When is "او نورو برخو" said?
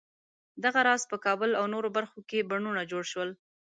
1.59-2.19